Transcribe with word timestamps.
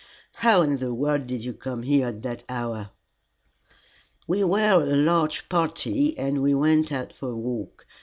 How 0.37 0.63
in 0.63 0.77
the 0.77 0.95
world 0.95 1.27
did 1.27 1.43
you 1.43 1.53
come 1.53 1.83
there 1.83 2.07
at 2.07 2.23
that 2.23 2.43
hour?" 2.49 2.89
"We 4.25 4.43
were 4.43 4.81
a 4.81 4.95
large 4.95 5.47
party 5.47 6.17
and 6.17 6.41
we 6.41 6.55
went 6.55 6.91
out 6.91 7.13
for 7.13 7.29
a 7.29 7.37
walk. 7.37 7.85